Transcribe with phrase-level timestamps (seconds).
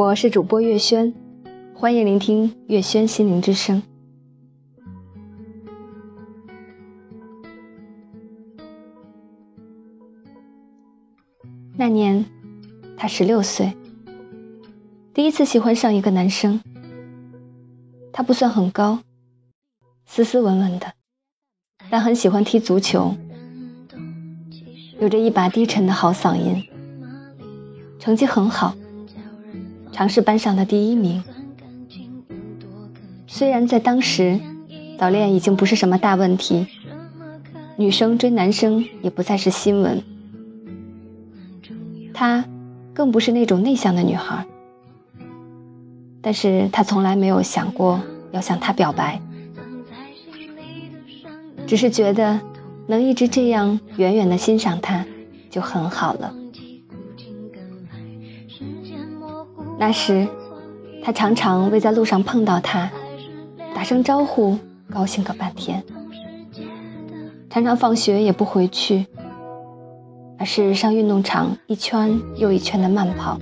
[0.00, 1.12] 我是主播月轩，
[1.74, 3.82] 欢迎聆听月轩心灵之声。
[11.76, 12.24] 那年，
[12.96, 13.76] 他十六岁，
[15.12, 16.58] 第一次喜欢上一个男生。
[18.10, 19.00] 他不算很高，
[20.06, 20.94] 斯斯文文的，
[21.90, 23.14] 但很喜欢踢足球，
[24.98, 26.64] 有着一把低沉的好嗓音，
[27.98, 28.74] 成绩很好，
[29.92, 31.22] 常是班上的第一名。
[33.26, 34.40] 虽然在当时，
[34.98, 36.66] 早恋已经不是什么大问题，
[37.76, 40.02] 女生追男生也不再是新闻。
[42.12, 42.44] 她
[42.92, 44.44] 更不是那种内向的女孩，
[46.20, 48.00] 但是她从来没有想过
[48.32, 49.20] 要向他表白，
[51.66, 52.40] 只是觉得
[52.86, 55.06] 能一直这样远远的欣赏他
[55.48, 56.34] 就很好了。
[59.80, 60.28] 那时，
[61.02, 62.90] 他常常为在路上碰到他，
[63.74, 64.58] 打声招呼，
[64.90, 65.82] 高兴个半天，
[67.48, 69.06] 常常放学也不回去。
[70.38, 73.38] 而是上运动场一圈又一圈的慢跑，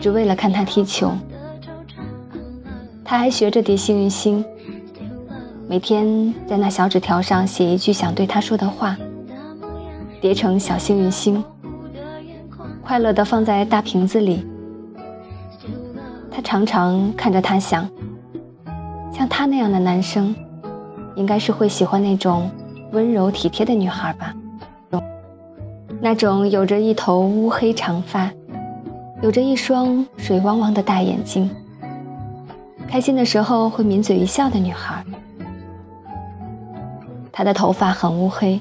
[0.00, 1.10] 只为了看他踢球。
[3.04, 4.44] 他还学着叠幸运星，
[5.68, 8.96] 每天在那小纸条上写一句想对他说的话，
[10.20, 11.42] 叠成小幸运星，
[12.80, 14.46] 快乐地放在大瓶子里。
[16.34, 17.88] 他常常看着他想，
[19.12, 20.34] 像他那样的男生，
[21.14, 22.50] 应该是会喜欢那种
[22.92, 24.34] 温柔体贴的女孩吧。
[26.00, 28.28] 那种有着一头乌黑长发，
[29.22, 31.48] 有着一双水汪汪的大眼睛，
[32.88, 35.04] 开心的时候会抿嘴一笑的女孩。
[37.30, 38.60] 她的头发很乌黑，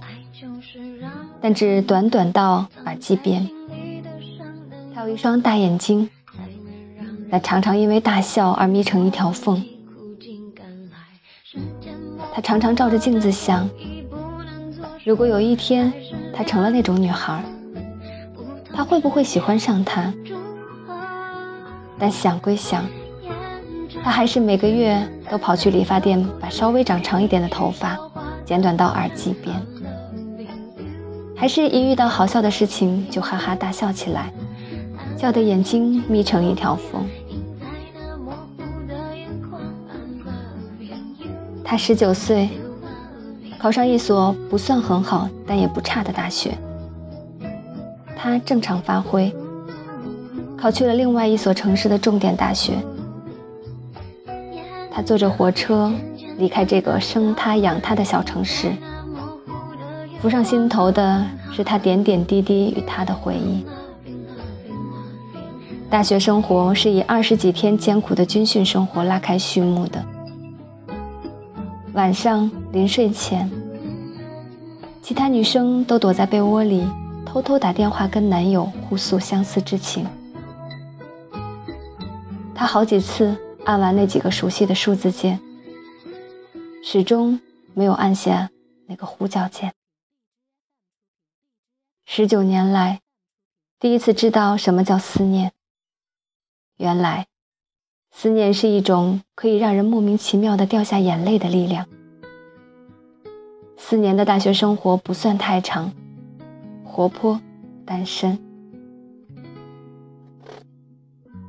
[1.42, 3.50] 但只短短到耳际边。
[4.94, 6.08] 她有一双大眼睛，
[7.32, 9.64] 但常常因为大笑而眯成一条缝。
[12.34, 13.68] 她常常照着镜子想，
[15.04, 15.92] 如果有一天。
[16.34, 17.44] 她成了那种女孩，
[18.74, 20.12] 他会不会喜欢上她？
[22.00, 22.86] 但想归想，
[24.02, 24.98] 他还是每个月
[25.30, 28.00] 都跑去理发店，把稍微长长一点的头发
[28.46, 29.56] 剪短到耳际边，
[31.36, 34.34] 还是一遇到好笑的事情就哈哈大笑起来，
[35.18, 37.06] 笑得眼睛眯成一条缝。
[41.72, 42.50] 他十九岁。
[43.58, 46.58] 考上一所不算很好但也不差的大学，
[48.14, 49.34] 他正常发挥，
[50.58, 52.74] 考去了另外一所城市的重点大学。
[54.92, 55.90] 他坐着火车
[56.38, 58.74] 离开这个生他养他的小城市，
[60.22, 63.66] 浮上心头的是他点点滴滴与他的回忆。
[65.90, 70.04] 大学生活是以二十几天艰苦的军训生活拉开序幕的。
[71.94, 73.52] 晚上临睡前，
[75.02, 76.88] 其他女生都躲在被窝里，
[77.26, 80.08] 偷偷打电话跟男友互诉相思之情。
[82.56, 83.36] 她好几次
[83.66, 85.40] 按完那几个熟悉的数字键，
[86.82, 87.40] 始终
[87.74, 88.50] 没有按下
[88.88, 89.74] 那个呼叫键。
[92.06, 93.02] 十九年来，
[93.80, 95.52] 第一次知道什么叫思念。
[96.78, 97.31] 原来。
[98.12, 101.86] 思念是一种可以让人莫名其妙的掉下眼泪的力量。
[103.78, 105.92] 四年的大学生活不算太长，
[106.84, 107.42] 活泼，
[107.86, 108.38] 单身。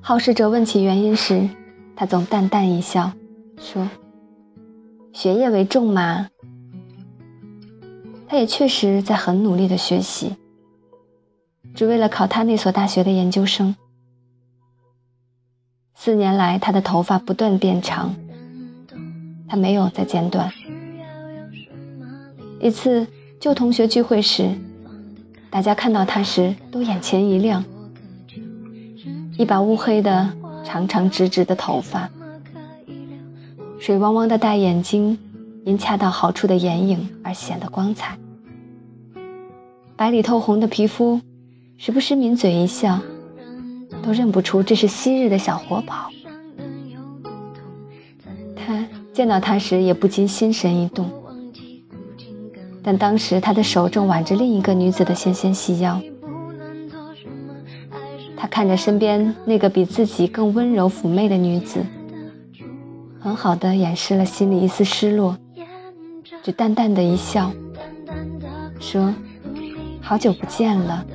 [0.01, 1.49] 好事者问起原因时，
[1.95, 3.13] 他总淡淡一笑，
[3.61, 3.89] 说
[5.13, 6.29] ：“学业为重嘛。”
[8.27, 10.35] 他也确实在很努力的学习，
[11.75, 13.77] 只为了考他那所大学的研究生。
[16.05, 18.13] 四年来，他的头发不断变长，
[19.47, 20.51] 他没有再剪短。
[22.59, 23.07] 一次
[23.39, 24.51] 旧同学聚会时，
[25.49, 27.65] 大家看到他时都眼前一亮，
[29.39, 30.29] 一把乌黑的、
[30.65, 32.11] 长长直直的头发，
[33.79, 35.17] 水汪汪的大眼睛，
[35.65, 38.19] 因恰到好处的眼影而显得光彩，
[39.95, 41.21] 白里透红的皮肤，
[41.79, 42.99] 时不时抿嘴一笑。
[44.03, 46.11] 都认不出这是昔日的小活宝。
[48.57, 51.11] 他见到他时也不禁心神一动，
[52.83, 56.01] 但当时他的手正挽着另一个女子的纤纤细腰。
[58.37, 61.81] 他看着身边那个比自己更温柔妩媚的女子，
[63.21, 65.37] 很好的掩饰了心里一丝失落，
[66.43, 67.53] 只淡淡的一笑，
[68.81, 69.15] 说
[70.03, 71.07] ：“好久不见了。”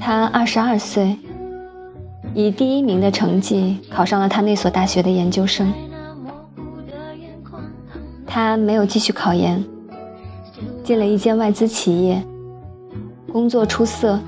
[0.00, 1.16] 他二十二岁，
[2.34, 5.72] 以第一名的成绩考上了他那所大学的研究生。
[8.26, 9.62] 他没有继续考研，
[10.84, 12.22] 进了一间外资企业，
[13.32, 14.18] 工作出色，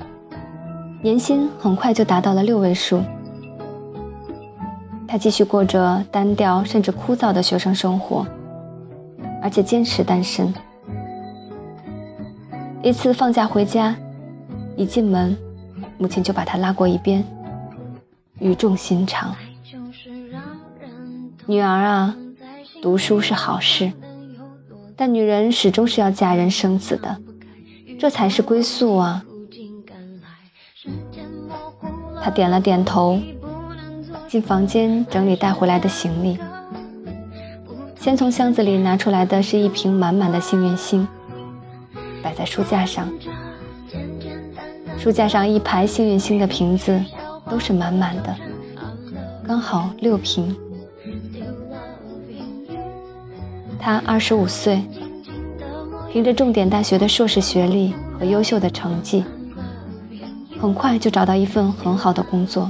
[1.01, 3.01] 年薪很快就达到了六位数。
[5.07, 8.25] 他继续过着单调甚至枯燥的学生生活，
[9.41, 10.53] 而且坚持单身。
[12.81, 13.95] 一次放假回家，
[14.75, 15.37] 一进门，
[16.01, 17.23] 母亲就把他拉过一边，
[18.39, 19.35] 语重心长
[21.45, 22.15] ：“女儿啊，
[22.81, 23.93] 读书是好事，
[24.97, 27.21] 但女人始终是要嫁人生子的，
[27.99, 29.23] 这才是归宿啊。”
[32.19, 33.19] 他点了点头，
[34.27, 36.39] 进房间整理带回来的行李，
[37.99, 41.07] 先从箱子里拿出来的是一瓶满满的幸运星。
[42.23, 43.07] 摆在书架上，
[45.01, 47.03] 书架上一排幸运星的瓶子
[47.49, 48.35] 都是满满的，
[49.43, 50.55] 刚好六瓶。
[53.79, 54.79] 他二十五岁，
[56.11, 59.25] 凭着重点大学的硕士学历和优秀的成绩，
[60.59, 62.69] 很快就找到一份很好的工作，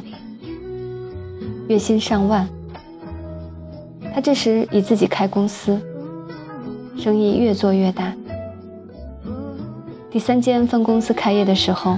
[1.67, 2.47] 月薪上万。
[4.15, 5.77] 他这时已自己开公司，
[6.97, 8.13] 生意越做越大。
[10.09, 11.97] 第三间分公司开业的时候，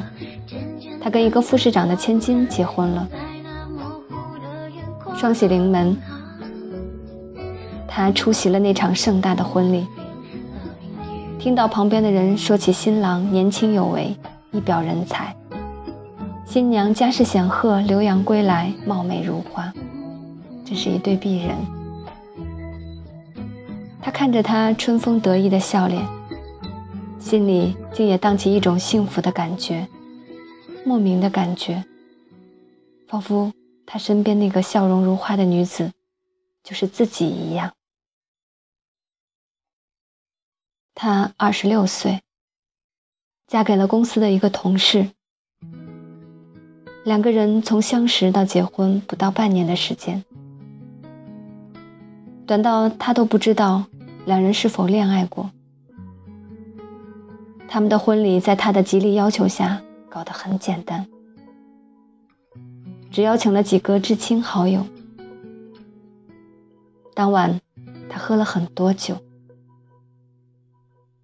[1.04, 3.08] 他跟一个副市长的千金结婚了。
[5.18, 5.98] 双喜临门，
[7.86, 9.86] 他出席了那场盛大的婚礼。
[11.38, 14.16] 听到旁边的人说起新郎年轻有为，
[14.52, 15.36] 一表人才；
[16.46, 19.74] 新娘家世显赫，留洋归来，貌美如花，
[20.64, 21.54] 这是一对璧人。
[24.02, 26.02] 他看着他春风得意的笑脸。
[27.20, 29.88] 心里竟也荡起一种幸福的感觉，
[30.86, 31.86] 莫名的感觉，
[33.08, 33.54] 仿佛
[33.86, 35.92] 他身边那个笑容如花的女子，
[36.64, 37.74] 就是自己一样。
[40.94, 42.22] 她二十六岁，
[43.48, 45.10] 嫁给了公司的一个同事，
[47.04, 50.24] 两个人从相识到结婚不到半年的时间，
[52.46, 53.86] 短到他都不知道
[54.26, 55.50] 两人是否恋爱过。
[57.68, 59.82] 他们的婚礼在他的极力要求下
[60.14, 61.08] 搞得很简单，
[63.10, 64.86] 只邀请了几个至亲好友。
[67.16, 67.60] 当晚，
[68.08, 69.18] 他喝了很多酒，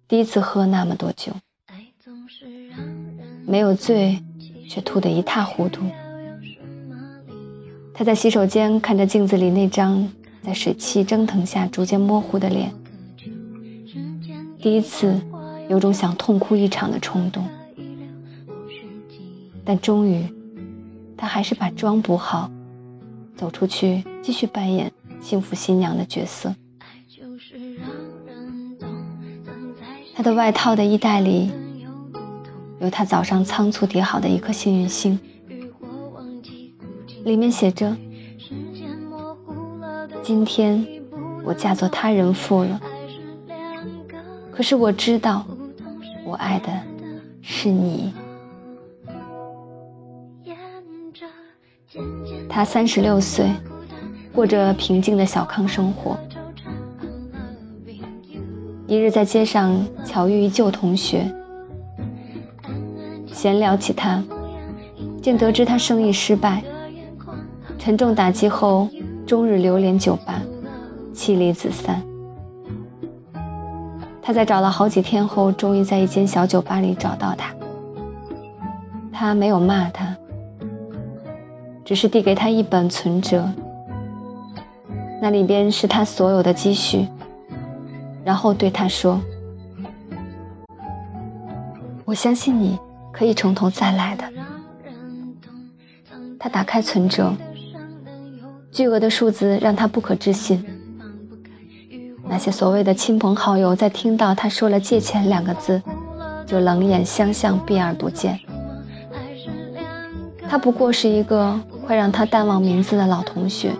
[0.08, 1.32] 第一次喝那么多酒，
[3.46, 4.20] 没有醉，
[4.68, 5.84] 却吐得一塌糊涂。
[7.94, 10.10] 他在洗手间看着镜子里那张
[10.42, 12.74] 在水汽蒸腾下逐渐模糊的脸，
[14.60, 15.16] 第一次。
[15.68, 17.46] 有种想痛哭一场的冲动，
[19.64, 20.26] 但终于，
[21.16, 22.50] 他还是把妆补好，
[23.36, 24.90] 走出去继续扮演
[25.20, 26.54] 幸福新娘的角色。
[30.14, 31.50] 他的外套的衣袋里，
[32.80, 35.18] 有他早上仓促叠好的一颗幸运星，
[37.24, 37.96] 里面写着
[40.22, 40.86] ：“今天
[41.44, 42.80] 我嫁作他人妇了，
[44.50, 45.46] 可是我知道。”
[46.22, 46.68] 我爱的
[47.42, 48.12] 是你。
[52.50, 53.48] 他三十六岁，
[54.34, 56.18] 过着平静的小康生活。
[58.88, 61.32] 一日在街上巧遇一旧同学，
[63.28, 64.20] 闲聊起他，
[65.22, 66.60] 竟得知他生意失败，
[67.78, 68.88] 沉重打击后，
[69.24, 70.42] 终日流连酒吧，
[71.14, 72.02] 妻离子散。
[74.20, 77.54] 他在找了好几天后，终于在一间小酒吧里找到他。
[79.12, 80.09] 他没有骂他，
[81.90, 83.44] 只是递给他一本存折，
[85.20, 87.08] 那里边是他所有的积蓄，
[88.24, 89.20] 然后对他说
[92.06, 92.78] ：“我相信你
[93.10, 94.24] 可以从头再来的。”
[96.38, 97.34] 他打开存折，
[98.70, 100.64] 巨额的数字让他不可置信。
[102.28, 105.82] 那些所谓的亲朋好友，在听到他说了“借钱”两个字，
[106.46, 108.38] 就冷眼相向，避而不见。
[110.48, 113.72] 他不过是一个快让他淡忘名字的老同学，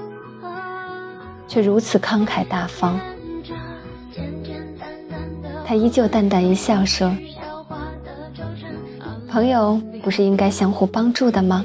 [1.46, 2.98] 却如此慷慨大方。
[5.64, 7.16] 他依旧淡淡一笑，说
[9.30, 11.64] ：“朋友不是应该相互帮助的吗？”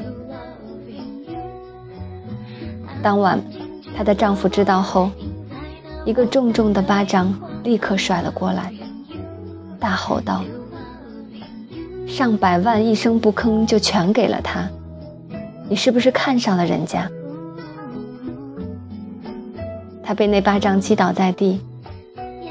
[3.01, 3.41] 当晚，
[3.97, 5.09] 她的丈夫知道后。
[6.05, 7.33] 一个重重的巴掌
[7.63, 8.71] 立刻甩了过来，
[9.79, 10.43] 大吼道
[12.07, 14.69] ：“上百万一声不吭就全给了他，
[15.67, 17.09] 你是不是看上了人家？
[20.03, 21.59] 她被那巴掌击倒在地，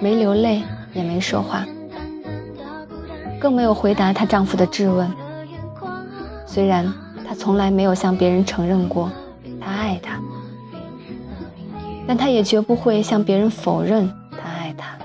[0.02, 1.64] 没流泪，也没说话，
[3.40, 5.08] 更没有回答她丈夫的质问。
[6.46, 6.92] 虽然
[7.26, 9.10] 她从来没有向别人承认过
[9.60, 10.20] 她爱他，
[12.06, 14.98] 但她也绝不会向别人否认她爱他。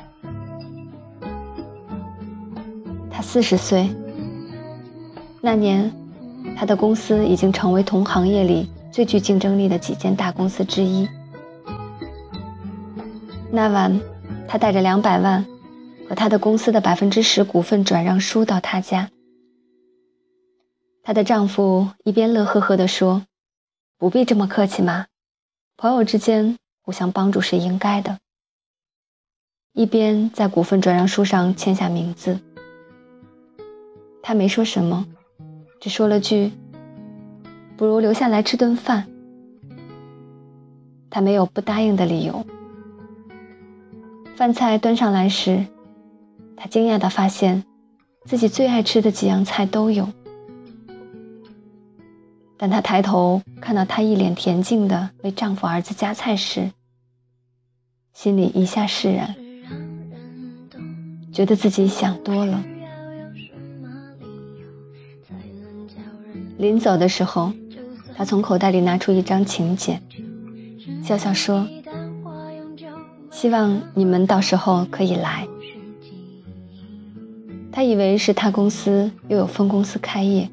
[3.11, 3.89] 她四十岁
[5.39, 5.91] 那年，
[6.55, 11.07] 她的公司已经成为同行业里最具竞争力的几间大公司之一。
[13.51, 13.99] 那晚，
[14.47, 15.45] 她带着两百万
[16.07, 19.09] 和她的公司的百分之十股份转让书到她家。
[21.03, 23.23] 她的丈夫一边乐呵呵地说
[23.97, 25.07] ：“不必这么客气嘛，
[25.77, 28.19] 朋友之间互相帮助是应该的。”
[29.73, 32.39] 一边在股份转让书上签下名字。
[34.21, 35.07] 他没说什么，
[35.79, 36.51] 只说了句
[37.77, 39.07] ：“不如留下来吃顿饭。”
[41.09, 42.45] 他没有不答应的理由。
[44.35, 45.65] 饭菜端上来时，
[46.55, 47.63] 她惊讶地发现，
[48.25, 50.07] 自己最爱吃的几样菜都有。
[52.57, 56.71] 当她抬头看到他一脸恬静地为丈夫儿子夹菜时，
[58.13, 59.33] 心里一下释然，
[61.31, 62.61] 觉得自己想多了。
[66.59, 67.53] 临走的时候，
[68.17, 70.01] 他从口袋里拿出一张请柬，
[71.01, 71.65] 笑笑说。
[73.31, 75.47] 希望你们到时候可以来。
[77.71, 80.49] 他以为是他公司又有分公司开业，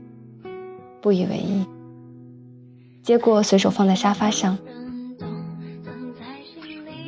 [1.00, 1.66] 不以为意。
[3.02, 4.56] 结果随手放在沙发上。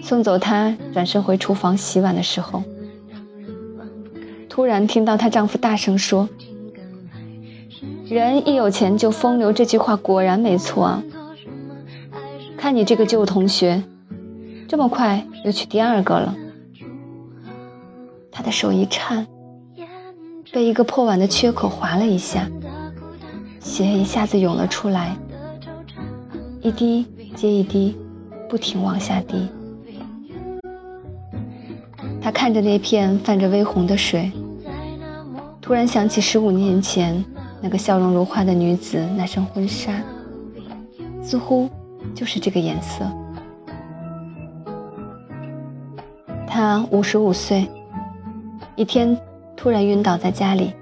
[0.03, 2.65] 送走她，转身回厨房洗碗的时候，
[4.49, 6.29] 突然听到她丈夫大声说
[8.09, 11.03] ：“人一有钱就风流。”这句话果然没错啊！
[12.57, 13.83] 看你这个旧同学。
[14.67, 16.35] 这么快又娶第二个了，
[18.31, 19.27] 他的手一颤，
[20.53, 22.47] 被一个破碗的缺口划了一下，
[23.61, 25.17] 血一下子涌了出来，
[26.61, 27.97] 一滴接一滴，
[28.47, 29.49] 不停往下滴。
[32.21, 34.31] 他看着那片泛着微红的水，
[35.63, 37.25] 突然想起十五年前
[37.61, 39.93] 那个笑容如花的女子那身婚纱，
[41.23, 41.69] 似乎
[42.15, 43.05] 就是这个颜色。
[46.47, 47.69] 她五十五岁，
[48.77, 49.17] 一天
[49.57, 50.73] 突然晕倒在家里，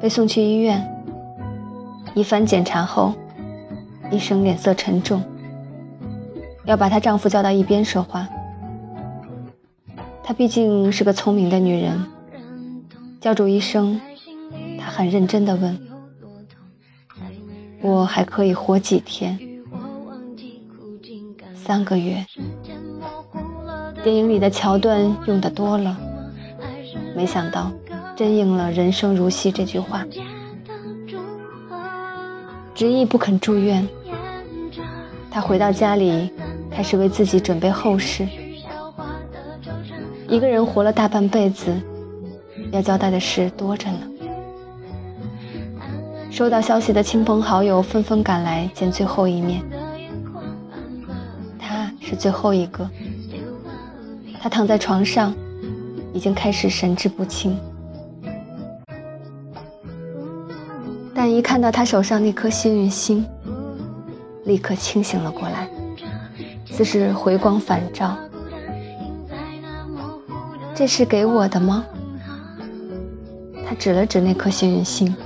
[0.00, 0.82] 被送去医院。
[2.14, 3.12] 一番检查后，
[4.10, 5.22] 医生脸色沉重，
[6.64, 8.26] 要把她丈夫叫到一边说话。
[10.22, 12.04] 她毕竟是个聪明的女人，
[13.20, 14.00] 叫住医生，
[14.86, 15.76] 她很认真地问
[17.82, 19.36] ：“我还可以活几天？
[21.56, 22.24] 三个月？”
[24.04, 25.98] 电影里的桥段用的多了，
[27.16, 27.72] 没想到
[28.14, 30.06] 真应了“人生如戏”这句话。
[32.72, 33.84] 执意不肯住院，
[35.32, 36.30] 他回到家里，
[36.70, 38.24] 开始为自己准备后事。
[40.28, 41.74] 一个人活了大半辈子，
[42.70, 43.98] 要交代的事多着呢。
[46.36, 49.62] 收到消息的亲朋好友纷纷赶来见最后一面，
[51.58, 52.86] 他是最后一个。
[54.38, 55.34] 他躺在床上，
[56.12, 57.58] 已经开始神志不清，
[61.14, 63.24] 但一看到他手上那颗幸运星，
[64.44, 65.66] 立刻清醒了过来，
[66.66, 68.14] 似是回光返照。
[70.74, 71.82] 这是给我的吗？
[73.66, 75.16] 他指了指那颗幸运星，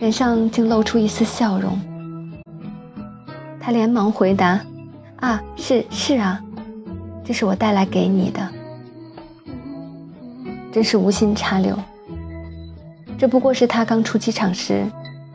[0.00, 1.78] 脸上竟露出一丝笑容。
[3.60, 4.60] 他连忙回答
[5.20, 6.42] ：“啊，是是啊。”
[7.24, 8.48] 这是我带来给你的，
[10.72, 11.78] 真是无心插柳。
[13.18, 14.86] 这不过是他刚出机场时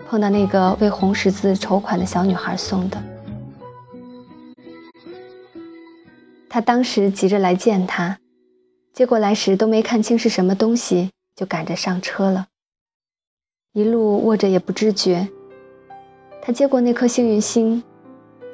[0.08, 3.00] 碰到那个为红十字筹款的小女孩送的。
[6.50, 8.17] 他当时急着来见她，
[8.91, 12.48] 结果来时都没看清是什么东西，就赶着上车了。
[13.74, 15.27] 一路握着也不知觉。
[16.44, 17.84] 他接过那颗幸运星，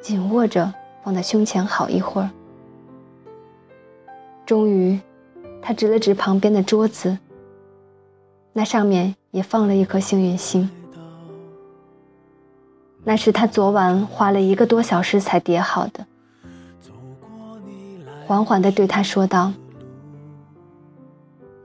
[0.00, 0.72] 紧握着
[1.04, 2.30] 放在胸前好一会儿。
[4.46, 4.98] 终于，
[5.60, 7.18] 他指了指旁边的桌子，
[8.54, 10.70] 那上面也放了一颗幸运星。
[13.04, 16.06] 那是他昨晚花了一个多小时才叠好的。
[18.26, 19.52] 缓缓地对他说道：“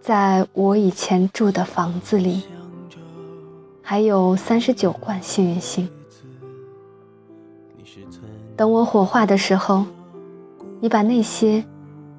[0.01, 2.43] 在我以前住的房子里。”
[3.87, 5.87] 还有三十九罐幸运星。
[8.57, 9.85] 等我火化的时候，
[10.81, 11.63] 你把那些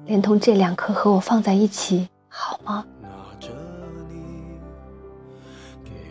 [0.05, 2.85] 连同这两颗和我放在一起，好吗？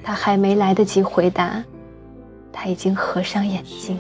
[0.03, 1.65] 他还没来得及回答，
[2.53, 3.99] 他已经合上眼睛，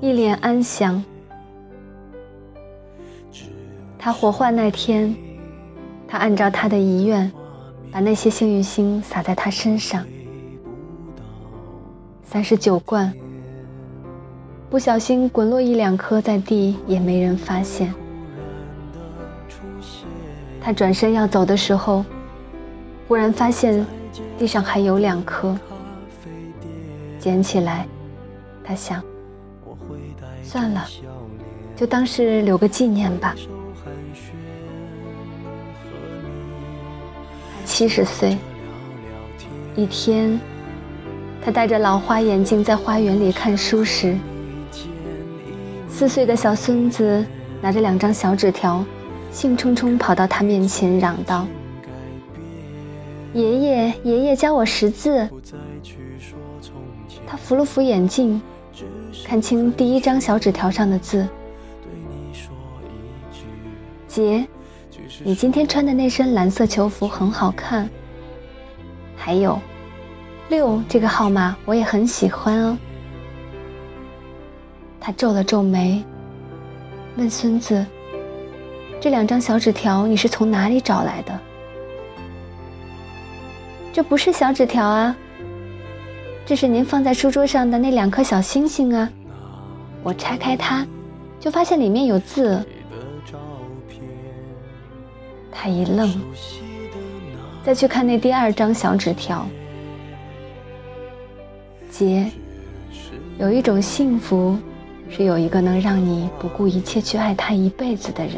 [0.00, 1.04] 一脸安详。
[3.98, 5.14] 他火化那天，
[6.08, 7.30] 他按照他的遗愿，
[7.92, 10.04] 把那些幸运星撒在他身上，
[12.22, 13.12] 三十九罐，
[14.68, 17.92] 不小心滚落一两颗在地，也没人发现。
[20.60, 22.04] 他转身要走的时候，
[23.08, 23.84] 忽然发现。
[24.36, 25.54] 地上还有两颗，
[27.18, 27.86] 捡起来，
[28.64, 29.02] 他想，
[30.42, 30.86] 算了，
[31.76, 33.34] 就当是留个纪念吧。
[37.80, 38.36] 七十岁，
[39.74, 40.38] 一天，
[41.42, 44.18] 他戴着老花眼镜在花园里看书时，
[45.88, 47.24] 四岁的小孙子
[47.62, 48.84] 拿着两张小纸条，
[49.32, 51.46] 兴冲冲跑到他面前嚷道。
[53.32, 55.26] 爷爷，爷爷教我识字。
[57.26, 58.42] 他扶了扶眼镜，
[59.24, 61.26] 看清第一张小纸条上的字
[64.06, 64.46] ：“杰，
[65.22, 67.88] 你今天穿的那身蓝色球服很好看。
[69.16, 69.58] 还有，
[70.48, 72.76] 六这个号码我也很喜欢哦。”
[75.00, 76.04] 他皱了皱眉，
[77.16, 77.84] 问孙子
[79.00, 81.38] ：“这两张小纸条你是从哪里找来的？”
[83.92, 85.16] 这不是小纸条啊，
[86.46, 89.08] 这是您放在书桌上的那两颗小星星啊！
[90.02, 90.86] 我拆开它，
[91.38, 92.64] 就发现里面有字。
[95.52, 96.20] 他一愣，
[97.64, 99.46] 再去看那第二张小纸条。
[101.90, 102.30] 杰，
[103.38, 104.56] 有一种幸福，
[105.08, 108.36] 是有一个能让你不顾一切去爱他一辈子的人。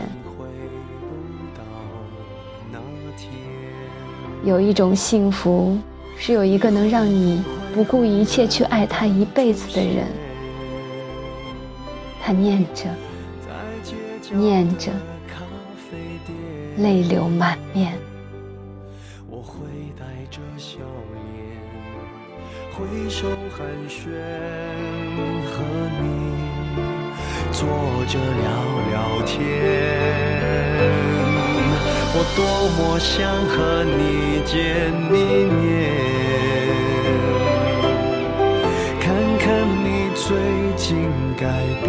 [4.44, 5.79] 有一种幸福，
[6.16, 7.44] 是有一个能让你
[7.75, 10.05] 不顾一切去爱他一辈子的人。
[12.20, 12.88] 他念着，
[14.33, 14.90] 念着，
[16.78, 17.92] 泪流满面。
[19.28, 19.66] 我会
[19.98, 20.78] 带着笑
[21.12, 21.20] 脸，
[22.72, 24.08] 挥手寒暄，
[25.46, 25.62] 和
[26.00, 26.04] 你
[27.50, 27.66] 坐
[28.06, 28.46] 着聊
[28.90, 28.92] 聊
[29.26, 29.32] 天。
[32.14, 32.40] 我多
[32.76, 33.11] 么想
[33.46, 34.00] 和你
[34.44, 34.54] 见
[35.11, 35.14] 一
[35.61, 35.61] 面，
[39.00, 39.04] 看
[39.38, 39.46] 看
[39.82, 40.22] 你最
[40.76, 40.90] 近
[41.37, 41.42] 改
[41.82, 41.88] 变，